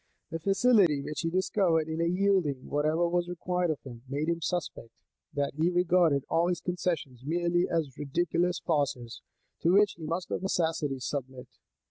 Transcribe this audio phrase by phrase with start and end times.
[0.31, 4.89] The facility which he discovered in yielding whatever was required of him, made them suspect,
[5.33, 9.21] that he regarded all his concessions merely as ridiculous farces,
[9.61, 11.47] to which he must of necessity submit.